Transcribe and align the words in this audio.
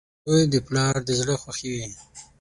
•زوی 0.29 0.43
د 0.53 0.55
پلار 0.67 0.95
د 1.07 1.09
زړۀ 1.19 1.35
خوښي 1.41 1.69
وي. 1.73 1.85